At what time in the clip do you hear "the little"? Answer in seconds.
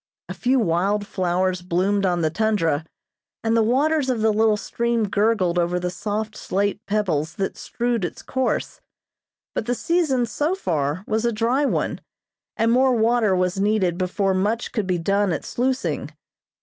4.21-4.57